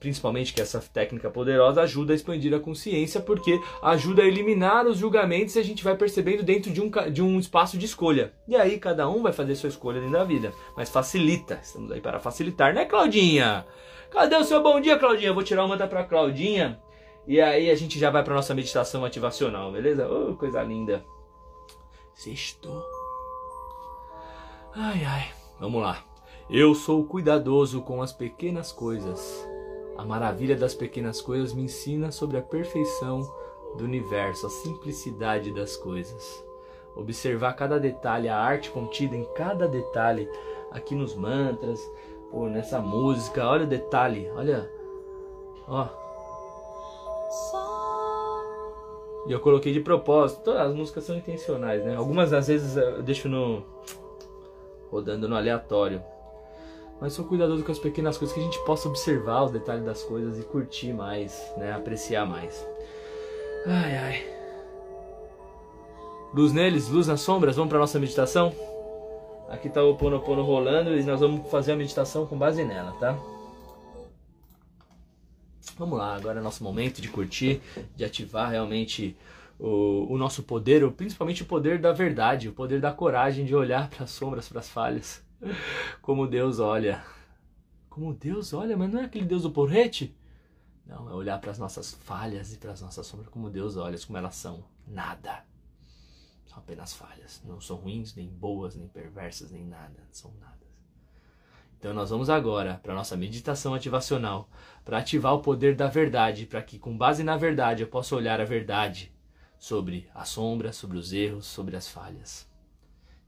principalmente 0.00 0.54
que 0.54 0.60
essa 0.60 0.80
técnica 0.80 1.30
poderosa 1.30 1.82
ajuda 1.82 2.12
a 2.12 2.16
expandir 2.16 2.54
a 2.54 2.60
consciência, 2.60 3.20
porque 3.20 3.60
ajuda 3.82 4.22
a 4.22 4.26
eliminar 4.26 4.86
os 4.86 4.98
julgamentos 4.98 5.56
e 5.56 5.58
a 5.58 5.64
gente 5.64 5.82
vai 5.82 5.96
percebendo 5.96 6.42
dentro 6.42 6.70
de 6.70 6.80
um, 6.80 6.90
de 7.10 7.22
um 7.22 7.38
espaço 7.38 7.76
de 7.76 7.86
escolha. 7.86 8.32
E 8.46 8.54
aí 8.54 8.78
cada 8.78 9.08
um 9.08 9.22
vai 9.22 9.32
fazer 9.32 9.56
sua 9.56 9.68
escolha 9.68 10.00
dentro 10.00 10.16
da 10.16 10.24
vida, 10.24 10.52
mas 10.76 10.88
facilita. 10.88 11.58
Estamos 11.62 11.90
aí 11.90 12.00
para 12.00 12.20
facilitar, 12.20 12.72
né, 12.72 12.84
Claudinha? 12.84 13.66
Cadê 14.10 14.36
o 14.36 14.44
seu 14.44 14.62
bom 14.62 14.80
dia, 14.80 14.98
Claudinha? 14.98 15.32
Vou 15.32 15.42
tirar 15.42 15.64
uma 15.64 15.76
da 15.76 15.86
para 15.86 16.04
Claudinha. 16.04 16.80
E 17.26 17.40
aí 17.40 17.70
a 17.70 17.74
gente 17.74 17.98
já 17.98 18.10
vai 18.10 18.24
para 18.24 18.34
nossa 18.34 18.54
meditação 18.54 19.04
ativacional, 19.04 19.70
beleza? 19.72 20.08
Oh, 20.08 20.34
coisa 20.34 20.62
linda. 20.62 21.04
Sextou. 22.14 22.82
Ai, 24.74 25.04
ai. 25.04 25.26
Vamos 25.60 25.82
lá. 25.82 26.02
Eu 26.48 26.74
sou 26.74 27.04
cuidadoso 27.04 27.82
com 27.82 28.00
as 28.00 28.12
pequenas 28.12 28.72
coisas 28.72 29.46
a 29.98 30.04
maravilha 30.04 30.56
das 30.56 30.74
pequenas 30.74 31.20
coisas 31.20 31.52
me 31.52 31.62
ensina 31.62 32.12
sobre 32.12 32.38
a 32.38 32.42
perfeição 32.42 33.20
do 33.76 33.82
universo, 33.82 34.46
a 34.46 34.50
simplicidade 34.50 35.52
das 35.52 35.76
coisas. 35.76 36.44
Observar 36.94 37.54
cada 37.54 37.80
detalhe, 37.80 38.28
a 38.28 38.38
arte 38.38 38.70
contida 38.70 39.16
em 39.16 39.24
cada 39.34 39.66
detalhe, 39.66 40.30
aqui 40.70 40.94
nos 40.94 41.16
mantras, 41.16 41.80
pô, 42.30 42.48
nessa 42.48 42.80
música, 42.80 43.44
olha 43.44 43.64
o 43.64 43.68
detalhe, 43.68 44.30
olha, 44.36 44.70
ó. 45.66 45.88
E 49.26 49.32
eu 49.32 49.40
coloquei 49.40 49.72
de 49.72 49.80
propósito, 49.80 50.44
todas 50.44 50.62
as 50.62 50.74
músicas 50.74 51.04
são 51.04 51.16
intencionais, 51.16 51.84
né? 51.84 51.96
Algumas 51.96 52.32
às 52.32 52.46
vezes 52.46 52.76
eu 52.76 53.02
deixo 53.02 53.28
no 53.28 53.64
rodando 54.92 55.28
no 55.28 55.36
aleatório 55.36 56.00
mas 57.00 57.12
sou 57.12 57.24
cuidadoso 57.24 57.64
com 57.64 57.70
as 57.70 57.78
pequenas 57.78 58.18
coisas 58.18 58.34
que 58.34 58.40
a 58.40 58.44
gente 58.44 58.58
possa 58.64 58.88
observar 58.88 59.44
os 59.44 59.52
detalhes 59.52 59.84
das 59.84 60.02
coisas 60.02 60.38
e 60.38 60.42
curtir 60.42 60.92
mais, 60.92 61.40
né? 61.56 61.72
Apreciar 61.72 62.26
mais. 62.26 62.66
Ai, 63.66 63.96
ai. 63.96 64.26
Luz 66.34 66.52
neles, 66.52 66.88
luz 66.88 67.06
nas 67.06 67.20
sombras. 67.20 67.56
Vamos 67.56 67.70
para 67.70 67.78
nossa 67.78 67.98
meditação? 68.00 68.52
Aqui 69.48 69.68
está 69.68 69.82
o 69.82 69.96
Ponopono 69.96 70.42
rolando 70.42 70.94
e 70.96 71.02
nós 71.04 71.20
vamos 71.20 71.48
fazer 71.50 71.72
a 71.72 71.76
meditação 71.76 72.26
com 72.26 72.36
base 72.36 72.64
nela, 72.64 72.92
tá? 72.92 73.16
Vamos 75.78 75.96
lá, 75.96 76.16
agora 76.16 76.40
é 76.40 76.42
nosso 76.42 76.64
momento 76.64 77.00
de 77.00 77.08
curtir, 77.08 77.62
de 77.94 78.04
ativar 78.04 78.50
realmente 78.50 79.16
o, 79.58 80.12
o 80.12 80.18
nosso 80.18 80.42
poder, 80.42 80.90
principalmente 80.90 81.44
o 81.44 81.46
poder 81.46 81.78
da 81.78 81.92
verdade, 81.92 82.48
o 82.48 82.52
poder 82.52 82.80
da 82.80 82.90
coragem 82.90 83.44
de 83.44 83.54
olhar 83.54 83.88
para 83.90 84.04
as 84.04 84.10
sombras, 84.10 84.48
para 84.48 84.58
as 84.58 84.68
falhas 84.68 85.27
como 86.02 86.26
Deus 86.26 86.58
olha. 86.58 87.04
Como 87.88 88.14
Deus 88.14 88.52
olha, 88.52 88.76
mas 88.76 88.92
não 88.92 89.00
é 89.00 89.04
aquele 89.04 89.26
Deus 89.26 89.42
do 89.42 89.50
porrete? 89.50 90.16
Não, 90.86 91.08
é 91.10 91.12
olhar 91.12 91.38
para 91.40 91.50
as 91.50 91.58
nossas 91.58 91.92
falhas 91.92 92.54
e 92.54 92.58
para 92.58 92.72
as 92.72 92.80
nossas 92.80 93.06
sombras 93.06 93.28
como 93.28 93.50
Deus 93.50 93.76
olha, 93.76 93.98
como 94.06 94.16
elas 94.18 94.36
são. 94.36 94.64
Nada. 94.86 95.44
São 96.46 96.58
apenas 96.58 96.94
falhas. 96.94 97.42
Não 97.44 97.60
são 97.60 97.76
ruins, 97.76 98.14
nem 98.14 98.28
boas, 98.28 98.74
nem 98.74 98.88
perversas, 98.88 99.50
nem 99.50 99.66
nada. 99.66 100.02
São 100.10 100.32
nada. 100.40 100.58
Então 101.78 101.94
nós 101.94 102.10
vamos 102.10 102.28
agora 102.28 102.80
para 102.82 102.94
nossa 102.94 103.16
meditação 103.16 103.72
ativacional, 103.72 104.50
para 104.84 104.98
ativar 104.98 105.34
o 105.34 105.40
poder 105.40 105.76
da 105.76 105.86
verdade, 105.86 106.44
para 106.44 106.60
que 106.60 106.76
com 106.76 106.96
base 106.96 107.22
na 107.22 107.36
verdade 107.36 107.82
eu 107.82 107.88
possa 107.88 108.16
olhar 108.16 108.40
a 108.40 108.44
verdade 108.44 109.12
sobre 109.58 110.10
a 110.12 110.24
sombra, 110.24 110.72
sobre 110.72 110.98
os 110.98 111.12
erros, 111.12 111.46
sobre 111.46 111.76
as 111.76 111.86
falhas. 111.86 112.48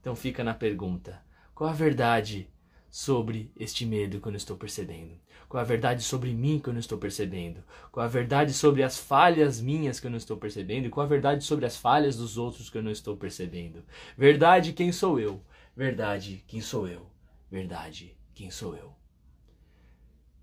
Então 0.01 0.17
fica 0.17 0.43
na 0.43 0.53
pergunta: 0.53 1.23
qual 1.61 1.69
a 1.69 1.75
verdade 1.75 2.49
sobre 2.91 3.53
este 3.55 3.85
medo 3.85 4.19
que 4.19 4.27
eu 4.27 4.33
não 4.33 4.39
estou 4.39 4.57
percebendo? 4.57 5.21
Qual 5.47 5.61
a 5.61 5.67
verdade 5.67 6.03
sobre 6.03 6.33
mim 6.33 6.59
que 6.59 6.71
eu 6.71 6.73
não 6.73 6.81
estou 6.81 6.97
percebendo? 6.97 7.63
Qual 7.93 8.03
a 8.03 8.09
verdade 8.09 8.55
sobre 8.55 8.83
as 8.83 8.97
falhas 8.97 9.61
minhas 9.61 10.01
que 10.01 10.07
eu 10.07 10.11
não 10.11 10.17
estou 10.17 10.39
percebendo? 10.39 10.87
E 10.87 10.89
qual 10.89 11.05
a 11.05 11.09
verdade 11.09 11.45
sobre 11.45 11.67
as 11.67 11.77
falhas 11.77 12.17
dos 12.17 12.39
outros 12.39 12.71
que 12.71 12.79
eu 12.79 12.83
não 12.83 12.91
estou 12.91 13.15
percebendo? 13.15 13.85
Verdade, 14.17 14.73
quem 14.73 14.91
sou 14.91 15.21
eu? 15.21 15.45
Verdade, 15.77 16.43
quem 16.49 16.63
sou 16.63 16.89
eu? 16.89 17.11
Verdade, 17.51 18.17
quem 18.33 18.51
sou 18.51 18.75
eu? 18.75 18.95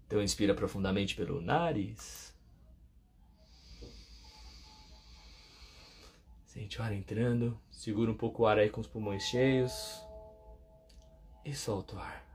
Então 0.05 0.21
inspira 0.21 0.53
profundamente 0.53 1.15
pelo 1.15 1.41
nariz. 1.41 2.31
Sente 6.45 6.79
o 6.79 6.83
ar 6.83 6.93
entrando. 6.93 7.59
Segura 7.71 8.11
um 8.11 8.15
pouco 8.15 8.43
o 8.43 8.45
ar 8.45 8.59
aí 8.59 8.69
com 8.69 8.81
os 8.81 8.87
pulmões 8.87 9.23
cheios. 9.23 10.05
E 11.47 11.55
solta 11.55 11.95
o 11.95 11.99
ar. 11.99 12.25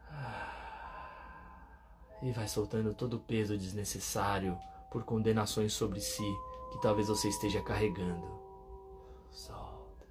E 2.23 2.33
vai 2.33 2.49
soltando 2.49 2.95
todo 2.95 3.19
o 3.19 3.21
peso 3.21 3.59
desnecessário 3.59 4.59
por 4.90 5.04
condenações 5.04 5.75
sobre 5.75 6.00
si 6.00 6.25
que 6.73 6.81
talvez 6.81 7.09
você 7.09 7.28
esteja 7.28 7.61
carregando. 7.61 8.26
Solta. 9.31 10.07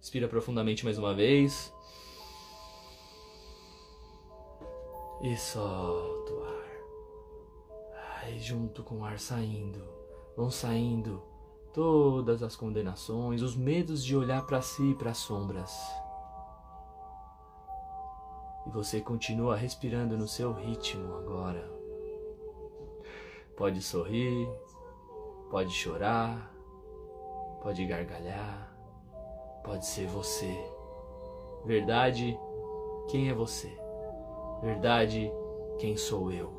Inspira 0.00 0.26
profundamente 0.26 0.86
mais 0.86 0.96
uma 0.96 1.12
vez. 1.12 1.70
E 5.20 5.36
solta 5.36 6.32
o 6.32 6.44
ar. 6.44 8.22
Aí, 8.22 8.38
junto 8.40 8.82
com 8.82 9.00
o 9.00 9.04
ar 9.04 9.18
saindo, 9.18 9.86
vão 10.34 10.50
saindo 10.50 11.22
todas 11.74 12.42
as 12.42 12.56
condenações, 12.56 13.42
os 13.42 13.54
medos 13.54 14.02
de 14.02 14.16
olhar 14.16 14.46
para 14.46 14.62
si 14.62 14.92
e 14.92 14.94
para 14.94 15.10
as 15.10 15.18
sombras. 15.18 16.05
E 18.66 18.70
você 18.70 19.00
continua 19.00 19.56
respirando 19.56 20.16
no 20.18 20.26
seu 20.26 20.52
ritmo 20.52 21.16
agora. 21.16 21.70
Pode 23.56 23.80
sorrir, 23.80 24.48
pode 25.50 25.72
chorar, 25.72 26.52
pode 27.62 27.86
gargalhar, 27.86 28.76
pode 29.64 29.86
ser 29.86 30.06
você. 30.06 30.52
Verdade, 31.64 32.38
quem 33.08 33.28
é 33.30 33.34
você? 33.34 33.72
Verdade, 34.62 35.30
quem 35.78 35.96
sou 35.96 36.32
eu? 36.32 36.52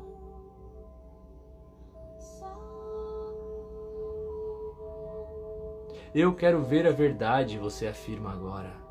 Eu 6.14 6.34
quero 6.34 6.62
ver 6.62 6.86
a 6.86 6.90
verdade, 6.90 7.58
você 7.58 7.86
afirma 7.86 8.32
agora. 8.32 8.87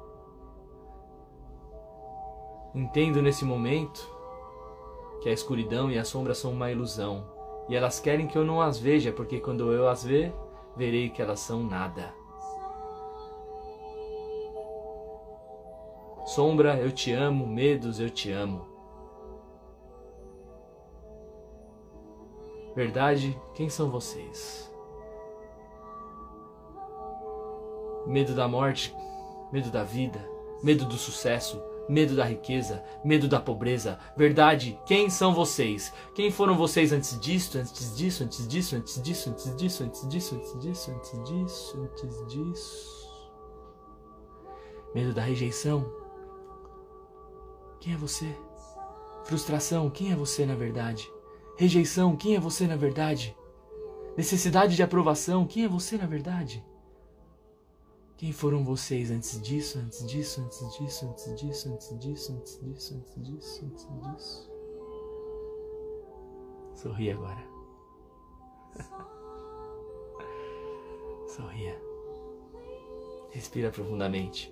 Entendo 2.77 3.24
nesse 3.24 3.43
momento 3.43 4.07
que 5.19 5.27
a 5.27 5.34
escuridão 5.34 5.89
e 5.89 5.98
a 5.98 6.05
sombra 6.05 6.36
são 6.36 6.51
uma 6.51 6.69
ilusão, 6.72 7.25
e 7.67 7.75
elas 7.75 8.00
querem 8.00 8.27
que 8.27 8.38
eu 8.38 8.46
não 8.46 8.62
as 8.62 8.77
veja, 8.77 9.12
porque 9.12 9.39
quando 9.39 9.74
eu 9.74 9.89
as 9.89 10.03
ver, 10.03 10.31
verei 10.75 11.10
que 11.10 11.19
elas 11.19 11.39
são 11.39 11.63
nada. 11.63 12.13
Sombra, 16.24 16.77
eu 16.77 16.91
te 16.91 17.12
amo, 17.12 17.48
medos, 17.48 18.00
eu 18.00 18.12
te 18.12 18.31
amo. 18.31 18.67
Verdade, 22.75 23.36
quem 23.55 23.72
são 23.72 23.89
vocês? 23.89 24.72
Medo 28.05 28.36
da 28.36 28.48
morte, 28.48 28.96
medo 29.51 29.72
da 29.72 29.84
vida, 29.84 30.24
medo 30.62 30.86
do 30.86 30.93
sucesso, 30.93 31.60
medo 31.88 32.15
da 32.15 32.25
riqueza, 32.25 32.84
medo 33.03 33.27
da 33.27 33.39
pobreza. 33.39 34.00
Verdade, 34.15 34.79
quem 34.86 35.10
são 35.10 35.34
vocês? 35.34 35.94
Quem 36.13 36.32
foram 36.32 36.56
vocês 36.56 36.91
antes 36.91 37.20
disso, 37.20 37.58
antes 37.58 37.96
disso, 37.96 38.24
antes 38.24 38.48
disso, 38.48 38.75
antes 38.75 39.01
disso, 39.01 39.29
antes 39.29 39.58
disso, 39.58 39.84
antes 39.84 40.08
disso, 40.10 40.36
antes 40.36 40.60
disso, 40.60 40.91
antes 40.91 41.24
disso, 41.24 41.82
antes 41.82 42.27
disso? 42.27 43.08
Medo 44.94 45.13
da 45.13 45.22
rejeição? 45.22 45.86
Quem 47.79 47.94
é 47.94 47.98
você? 47.98 48.36
Frustração, 49.24 49.89
quem 49.89 50.12
é 50.12 50.15
você 50.15 50.46
na 50.46 50.56
verdade? 50.56 51.12
Rejeição, 51.58 52.15
quem 52.15 52.36
é 52.36 52.39
você 52.39 52.65
na 52.67 52.75
verdade? 52.75 53.36
Necessidade 54.15 54.75
de 54.75 54.82
aprovação, 54.82 55.46
quem 55.46 55.65
é 55.65 55.67
você 55.67 55.98
na 55.98 56.06
verdade? 56.06 56.65
Quem 58.17 58.31
foram 58.31 58.63
vocês 58.63 59.12
antes 59.12 59.39
disso, 59.41 59.77
antes 59.77 60.03
disso, 60.07 60.41
antes 60.41 60.59
disso, 60.75 61.05
antes 61.05 61.36
disso, 61.36 61.69
antes 61.69 62.00
disso, 62.00 62.33
antes 62.33 62.59
disso, 62.59 62.95
antes 62.95 63.24
disso, 63.24 63.65
antes 63.65 63.88
disso? 64.01 64.51
Sorri 66.74 67.12
agora. 67.12 67.47
Sorria. 71.29 71.79
Respira 73.29 73.69
profundamente. 73.69 74.51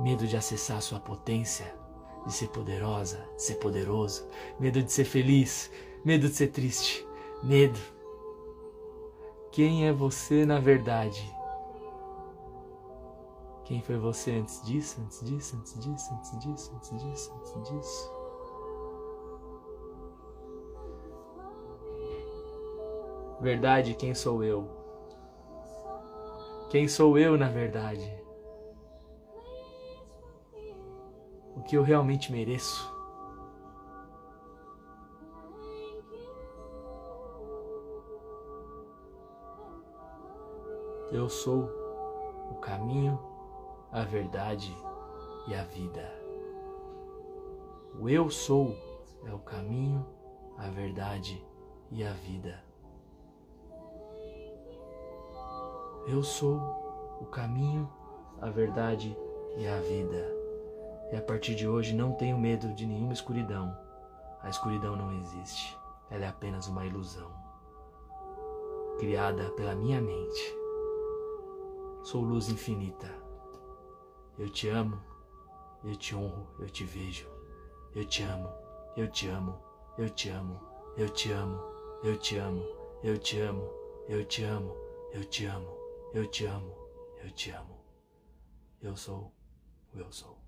medo 0.00 0.26
de 0.26 0.34
acessar 0.34 0.80
sua 0.80 0.98
potência, 0.98 1.74
de 2.26 2.32
ser 2.32 2.48
poderosa, 2.48 3.22
de 3.36 3.42
ser 3.42 3.56
poderoso, 3.56 4.26
medo 4.58 4.82
de 4.82 4.90
ser 4.90 5.04
feliz, 5.04 5.70
medo 6.04 6.28
de 6.28 6.34
ser 6.34 6.48
triste, 6.48 7.06
medo. 7.42 7.78
Quem 9.52 9.86
é 9.86 9.92
você 9.92 10.44
na 10.44 10.58
verdade? 10.58 11.22
Quem 13.64 13.80
foi 13.82 13.96
você 13.98 14.32
antes 14.32 14.62
disso, 14.64 15.00
antes 15.00 15.24
disso, 15.24 15.56
antes 15.56 15.78
disso, 15.78 16.14
antes 16.14 16.38
disso, 16.38 16.72
antes 16.74 16.90
disso, 17.02 17.32
antes 17.36 17.70
disso? 17.70 18.12
Verdade, 23.40 23.94
quem 23.94 24.14
sou 24.14 24.44
eu? 24.44 24.68
Quem 26.68 26.86
sou 26.88 27.18
eu 27.18 27.38
na 27.38 27.48
verdade? 27.48 28.20
o 31.60 31.62
que 31.62 31.76
eu 31.76 31.82
realmente 31.82 32.32
mereço. 32.32 32.90
Eu 41.12 41.28
sou 41.28 41.68
o 42.52 42.54
caminho, 42.60 43.18
a 43.90 44.04
verdade 44.04 44.72
e 45.48 45.54
a 45.56 45.64
vida. 45.64 46.08
O 47.98 48.08
eu 48.08 48.30
sou 48.30 48.76
é 49.26 49.34
o 49.34 49.38
caminho, 49.40 50.06
a 50.56 50.68
verdade 50.68 51.44
e 51.90 52.04
a 52.04 52.12
vida. 52.12 52.62
Eu 56.06 56.22
sou 56.22 56.58
o 57.20 57.26
caminho, 57.26 57.90
a 58.40 58.48
verdade 58.48 59.16
e 59.56 59.66
a 59.66 59.80
vida. 59.80 60.32
E 61.10 61.16
a 61.16 61.20
partir 61.20 61.56
de 61.56 61.66
hoje 61.66 61.92
não 61.92 62.12
tenho 62.12 62.38
medo 62.38 62.72
de 62.72 62.86
nenhuma 62.86 63.12
escuridão. 63.12 63.76
A 64.40 64.48
escuridão 64.48 64.94
não 64.94 65.12
existe. 65.18 65.76
Ela 66.08 66.26
é 66.26 66.28
apenas 66.28 66.68
uma 66.68 66.86
ilusão. 66.86 67.32
Criada 69.00 69.50
pela 69.50 69.74
minha 69.74 70.00
mente. 70.00 70.59
Sou 72.02 72.22
luz 72.22 72.48
infinita. 72.48 73.08
Eu 74.38 74.48
te 74.48 74.68
amo, 74.68 74.98
eu 75.84 75.94
te 75.94 76.14
honro, 76.14 76.46
eu 76.58 76.68
te 76.68 76.82
vejo. 76.82 77.28
Eu 77.94 78.04
te 78.06 78.22
amo, 78.22 78.48
eu 78.96 79.08
te 79.10 79.28
amo, 79.28 79.60
eu 79.98 80.08
te 80.08 80.30
amo, 80.30 80.60
eu 80.96 81.08
te 81.10 81.30
amo, 81.30 81.60
eu 82.02 82.16
te 82.16 82.38
amo, 82.38 82.64
eu 83.02 83.18
te 83.18 83.38
amo, 83.38 83.68
eu 84.08 84.24
te 84.24 84.44
amo, 84.44 84.74
eu 85.12 85.24
te 85.24 85.44
amo, 85.44 85.76
eu 86.14 86.26
te 86.26 86.46
amo, 86.46 86.74
eu 87.22 87.30
te 87.32 87.50
amo. 87.50 87.84
Eu 88.80 88.96
sou 88.96 89.32
o 89.94 89.98
eu 89.98 90.10
sou. 90.10 90.38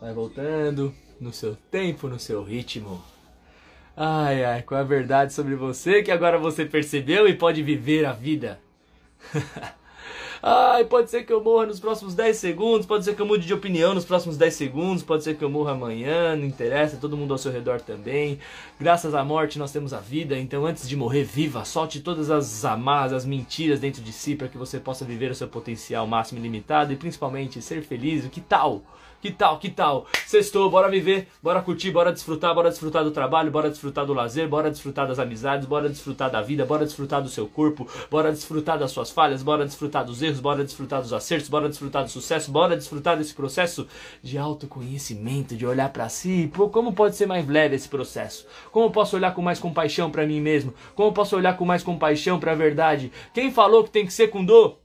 Vai 0.00 0.14
voltando 0.14 0.94
no 1.20 1.32
seu 1.32 1.56
tempo, 1.70 2.08
no 2.08 2.18
seu 2.18 2.42
ritmo. 2.42 3.02
Ai, 3.96 4.44
ai, 4.44 4.62
qual 4.62 4.78
é 4.78 4.82
a 4.82 4.86
verdade 4.86 5.32
sobre 5.32 5.54
você 5.54 6.02
que 6.02 6.10
agora 6.10 6.38
você 6.38 6.66
percebeu 6.66 7.26
e 7.26 7.34
pode 7.34 7.62
viver 7.62 8.04
a 8.04 8.12
vida? 8.12 8.60
Ai, 10.42 10.84
pode 10.84 11.10
ser 11.10 11.24
que 11.24 11.32
eu 11.32 11.42
morra 11.42 11.66
nos 11.66 11.80
próximos 11.80 12.14
10 12.14 12.36
segundos, 12.36 12.86
pode 12.86 13.04
ser 13.04 13.16
que 13.16 13.22
eu 13.22 13.26
mude 13.26 13.46
de 13.46 13.54
opinião 13.54 13.94
nos 13.94 14.04
próximos 14.04 14.36
10 14.36 14.54
segundos, 14.54 15.02
pode 15.02 15.24
ser 15.24 15.36
que 15.36 15.42
eu 15.42 15.50
morra 15.50 15.72
amanhã, 15.72 16.36
não 16.36 16.44
interessa, 16.44 16.98
todo 16.98 17.16
mundo 17.16 17.32
ao 17.32 17.38
seu 17.38 17.50
redor 17.50 17.80
também. 17.80 18.38
Graças 18.78 19.14
à 19.14 19.24
morte 19.24 19.58
nós 19.58 19.72
temos 19.72 19.92
a 19.92 19.98
vida, 19.98 20.38
então 20.38 20.66
antes 20.66 20.88
de 20.88 20.94
morrer, 20.94 21.24
viva, 21.24 21.64
solte 21.64 22.00
todas 22.00 22.30
as 22.30 22.64
amarras, 22.64 23.12
as 23.12 23.24
mentiras 23.24 23.80
dentro 23.80 24.02
de 24.02 24.12
si 24.12 24.36
para 24.36 24.46
que 24.46 24.58
você 24.58 24.78
possa 24.78 25.04
viver 25.04 25.30
o 25.30 25.34
seu 25.34 25.48
potencial 25.48 26.06
máximo 26.06 26.38
e 26.38 26.42
limitado 26.42 26.92
e 26.92 26.96
principalmente 26.96 27.62
ser 27.62 27.82
feliz. 27.82 28.26
Que 28.28 28.40
tal? 28.40 28.82
Que 29.20 29.30
tal, 29.30 29.58
que 29.58 29.70
tal? 29.70 30.06
Sextou, 30.26 30.70
bora 30.70 30.90
viver, 30.90 31.28
bora 31.42 31.62
curtir, 31.62 31.90
bora 31.90 32.12
desfrutar, 32.12 32.54
bora 32.54 32.68
desfrutar 32.68 33.02
do 33.02 33.10
trabalho, 33.10 33.50
bora 33.50 33.70
desfrutar 33.70 34.04
do 34.04 34.12
lazer, 34.12 34.46
bora 34.48 34.70
desfrutar 34.70 35.08
das 35.08 35.18
amizades, 35.18 35.66
bora 35.66 35.88
desfrutar 35.88 36.30
da 36.30 36.42
vida, 36.42 36.64
bora 36.64 36.84
desfrutar 36.84 37.22
do 37.22 37.28
seu 37.28 37.46
corpo, 37.46 37.88
bora 38.10 38.30
desfrutar 38.30 38.78
das 38.78 38.90
suas 38.90 39.10
falhas, 39.10 39.42
bora 39.42 39.64
desfrutar 39.64 40.04
dos 40.04 40.22
erros, 40.22 40.38
bora 40.38 40.62
desfrutar 40.62 41.00
dos 41.00 41.12
acertos, 41.12 41.48
bora 41.48 41.68
desfrutar 41.68 42.04
do 42.04 42.10
sucesso, 42.10 42.50
bora 42.50 42.76
desfrutar 42.76 43.16
desse 43.16 43.34
processo 43.34 43.86
de 44.22 44.36
autoconhecimento, 44.36 45.56
de 45.56 45.66
olhar 45.66 45.88
para 45.88 46.08
si. 46.08 46.50
Pô, 46.54 46.68
como 46.68 46.92
pode 46.92 47.16
ser 47.16 47.26
mais 47.26 47.48
leve 47.48 47.74
esse 47.74 47.88
processo? 47.88 48.46
Como 48.70 48.90
posso 48.90 49.16
olhar 49.16 49.34
com 49.34 49.42
mais 49.42 49.58
compaixão 49.58 50.10
para 50.10 50.26
mim 50.26 50.40
mesmo? 50.40 50.74
Como 50.94 51.12
posso 51.12 51.36
olhar 51.36 51.56
com 51.56 51.64
mais 51.64 51.82
compaixão 51.82 52.38
para 52.38 52.52
a 52.52 52.56
verdade? 52.56 53.10
Quem 53.32 53.50
falou 53.50 53.82
que 53.82 53.90
tem 53.90 54.04
que 54.06 54.12
ser 54.12 54.28
com 54.28 54.44
dor? 54.44 54.78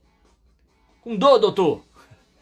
Com 1.02 1.16
dor, 1.16 1.38
doutor! 1.38 1.91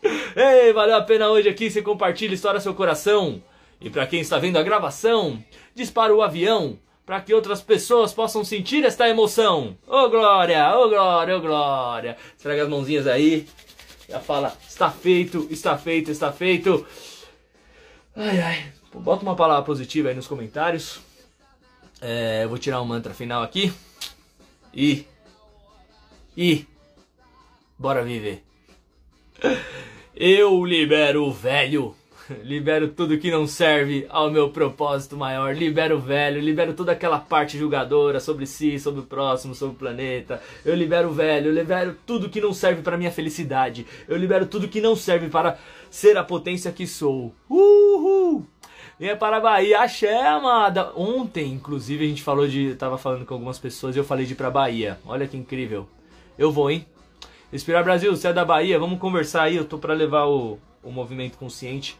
Ei, 0.37 0.73
valeu 0.73 0.97
a 0.97 1.03
pena 1.03 1.29
hoje 1.29 1.49
aqui, 1.49 1.71
você 1.71 1.83
compartilha, 1.83 2.35
estoura 2.35 2.61
seu 2.61 2.75
coração. 2.75 3.43
E 3.81 3.89
para 3.89 4.07
quem 4.07 4.21
está 4.21 4.39
vendo 4.39 4.59
a 4.59 4.63
gravação, 4.63 5.43
dispara 5.75 6.15
o 6.15 6.23
avião 6.23 6.79
para 7.05 7.21
que 7.21 7.35
outras 7.35 7.61
pessoas 7.61 8.13
possam 8.13 8.45
sentir 8.45 8.85
esta 8.85 9.09
emoção. 9.09 9.77
Ô 9.87 9.97
oh, 9.97 10.11
glória, 10.11 10.77
ô 10.77 10.85
oh, 10.85 10.89
glória, 10.89 11.35
ô 11.35 11.39
oh, 11.39 11.41
glória. 11.41 12.17
Esfrega 12.37 12.63
as 12.63 12.69
mãozinhas 12.69 13.07
aí. 13.07 13.49
Já 14.09 14.21
fala, 14.21 14.57
está 14.69 14.91
feito, 14.91 15.49
está 15.51 15.77
feito, 15.77 16.11
está 16.11 16.33
feito. 16.33 16.87
Ai, 18.15 18.41
ai. 18.41 18.73
Bota 18.95 19.23
uma 19.23 19.35
palavra 19.35 19.65
positiva 19.65 20.09
aí 20.09 20.15
nos 20.15 20.27
comentários. 20.27 21.01
É, 22.01 22.45
eu 22.45 22.49
vou 22.49 22.59
tirar 22.59 22.81
um 22.81 22.85
mantra 22.85 23.13
final 23.13 23.43
aqui. 23.43 23.73
E. 24.73 25.05
E. 26.37 26.67
Bora 27.79 28.05
viver. 28.05 28.45
Eu 30.23 30.63
libero 30.67 31.25
o 31.25 31.33
velho. 31.33 31.95
Libero 32.45 32.89
tudo 32.89 33.17
que 33.17 33.31
não 33.31 33.47
serve 33.47 34.05
ao 34.11 34.31
meu 34.31 34.51
propósito 34.51 35.17
maior. 35.17 35.57
Libero 35.57 35.97
o 35.97 35.99
velho, 35.99 36.43
libero 36.43 36.75
toda 36.75 36.93
aquela 36.93 37.19
parte 37.19 37.57
julgadora 37.57 38.21
sobre 38.21 38.45
si, 38.45 38.79
sobre 38.79 39.01
o 39.01 39.05
próximo, 39.05 39.55
sobre 39.55 39.77
o 39.77 39.79
planeta. 39.79 40.43
Eu 40.63 40.75
libero 40.75 41.09
o 41.09 41.15
velho, 41.15 41.47
eu 41.47 41.55
libero 41.55 41.97
tudo 42.05 42.29
que 42.29 42.39
não 42.39 42.53
serve 42.53 42.83
para 42.83 42.99
minha 42.99 43.11
felicidade. 43.11 43.87
Eu 44.07 44.19
libero 44.19 44.45
tudo 44.45 44.69
que 44.69 44.79
não 44.79 44.95
serve 44.95 45.31
para 45.31 45.57
ser 45.91 46.19
a 46.19 46.23
potência 46.23 46.71
que 46.71 46.87
sou. 46.87 47.35
Uhul! 47.49 48.45
Venha 48.99 49.17
para 49.17 49.39
a 49.39 49.41
Bahia, 49.41 49.81
axé, 49.81 50.27
amada. 50.27 50.93
Ontem, 50.95 51.51
inclusive, 51.51 52.05
a 52.05 52.09
gente 52.09 52.23
falou 52.23 52.47
de. 52.47 52.75
Tava 52.75 52.99
falando 52.99 53.25
com 53.25 53.33
algumas 53.33 53.59
pessoas 53.59 53.97
e 53.97 53.99
eu 53.99 54.05
falei 54.05 54.27
de 54.27 54.35
ir 54.35 54.37
pra 54.37 54.51
Bahia. 54.51 54.99
Olha 55.07 55.27
que 55.27 55.39
incrível. 55.39 55.89
Eu 56.37 56.53
vou, 56.53 56.71
hein? 56.71 56.85
Respirar 57.53 57.83
Brasil, 57.83 58.15
você 58.15 58.29
é 58.29 58.33
da 58.33 58.45
Bahia, 58.45 58.79
vamos 58.79 59.01
conversar 59.01 59.43
aí. 59.43 59.57
Eu 59.57 59.65
tô 59.65 59.77
para 59.77 59.93
levar 59.93 60.27
o, 60.27 60.57
o 60.85 60.91
movimento 60.93 61.37
consciente 61.37 61.99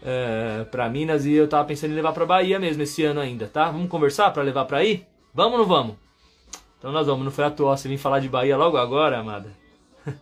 é, 0.00 0.64
para 0.70 0.88
Minas 0.88 1.26
e 1.26 1.32
eu 1.32 1.48
tava 1.48 1.64
pensando 1.64 1.90
em 1.90 1.96
levar 1.96 2.12
para 2.12 2.24
Bahia 2.24 2.56
mesmo 2.58 2.82
esse 2.84 3.02
ano 3.02 3.20
ainda, 3.20 3.48
tá? 3.48 3.68
Vamos 3.70 3.88
conversar 3.88 4.30
para 4.30 4.44
levar 4.44 4.64
para 4.64 4.78
aí? 4.78 5.04
Vamos 5.34 5.54
ou 5.54 5.58
não 5.58 5.66
vamos? 5.66 5.96
Então 6.78 6.92
nós 6.92 7.06
vamos, 7.06 7.24
não 7.24 7.32
foi 7.32 7.44
à 7.44 7.50
toa, 7.50 7.76
você 7.76 7.88
vem 7.88 7.98
falar 7.98 8.20
de 8.20 8.28
Bahia 8.28 8.56
logo 8.56 8.76
agora, 8.76 9.18
amada. 9.18 9.50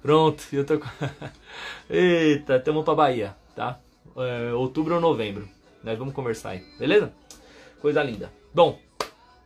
Pronto, 0.00 0.42
eu 0.50 0.64
tô 0.64 0.78
com... 0.78 0.88
Eita, 1.90 2.58
tamo 2.58 2.82
pra 2.82 2.94
Bahia, 2.94 3.36
tá? 3.54 3.78
É, 4.16 4.52
outubro 4.54 4.94
ou 4.94 5.00
novembro. 5.00 5.46
Nós 5.84 5.98
vamos 5.98 6.14
conversar 6.14 6.50
aí, 6.50 6.64
beleza? 6.78 7.12
Coisa 7.82 8.02
linda. 8.02 8.32
Bom, 8.54 8.78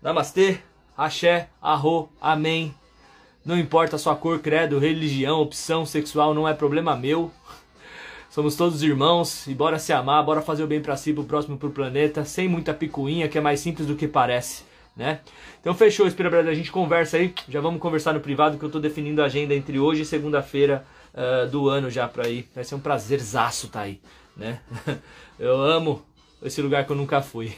namastê, 0.00 0.60
axé, 0.96 1.48
arro, 1.60 2.08
amém. 2.20 2.72
Não 3.46 3.56
importa 3.56 3.94
a 3.94 3.98
sua 3.98 4.16
cor, 4.16 4.40
credo, 4.40 4.76
religião, 4.80 5.40
opção 5.40 5.86
sexual, 5.86 6.34
não 6.34 6.48
é 6.48 6.52
problema 6.52 6.96
meu. 6.96 7.30
Somos 8.28 8.56
todos 8.56 8.82
irmãos 8.82 9.46
e 9.46 9.54
bora 9.54 9.78
se 9.78 9.92
amar, 9.92 10.24
bora 10.24 10.42
fazer 10.42 10.64
o 10.64 10.66
bem 10.66 10.82
para 10.82 10.96
si, 10.96 11.12
pro 11.12 11.22
próximo, 11.22 11.56
pro 11.56 11.70
planeta, 11.70 12.24
sem 12.24 12.48
muita 12.48 12.74
picuinha, 12.74 13.28
que 13.28 13.38
é 13.38 13.40
mais 13.40 13.60
simples 13.60 13.86
do 13.86 13.94
que 13.94 14.08
parece, 14.08 14.64
né? 14.96 15.20
Então 15.60 15.72
fechou, 15.74 16.08
Espira 16.08 16.28
Brasil, 16.28 16.50
a 16.50 16.54
gente 16.56 16.72
conversa 16.72 17.18
aí, 17.18 17.32
já 17.48 17.60
vamos 17.60 17.80
conversar 17.80 18.14
no 18.14 18.18
privado 18.18 18.58
que 18.58 18.64
eu 18.64 18.68
tô 18.68 18.80
definindo 18.80 19.22
a 19.22 19.26
agenda 19.26 19.54
entre 19.54 19.78
hoje 19.78 20.02
e 20.02 20.04
segunda-feira 20.04 20.84
uh, 21.14 21.48
do 21.48 21.68
ano 21.68 21.88
já 21.88 22.08
pra 22.08 22.28
ir. 22.28 22.48
Vai 22.52 22.64
ser 22.64 22.74
um 22.74 22.80
prazerzaço 22.80 23.68
tá 23.68 23.82
aí, 23.82 24.00
né? 24.36 24.58
Eu 25.38 25.62
amo 25.62 26.04
esse 26.42 26.60
lugar 26.60 26.84
que 26.84 26.90
eu 26.90 26.96
nunca 26.96 27.22
fui. 27.22 27.54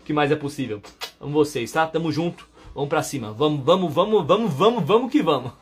O 0.00 0.02
que 0.04 0.12
mais 0.12 0.32
é 0.32 0.36
possível? 0.36 0.82
Amo 1.20 1.32
vocês, 1.32 1.70
tá? 1.70 1.86
Tamo 1.86 2.10
junto. 2.10 2.52
Vamos 2.74 2.88
pra 2.88 3.02
cima. 3.02 3.32
Vamos, 3.32 3.64
vamos, 3.64 3.94
vamos, 3.94 4.26
vamos, 4.26 4.54
vamos, 4.54 4.84
vamos 4.84 5.12
que 5.12 5.22
vamos. 5.22 5.52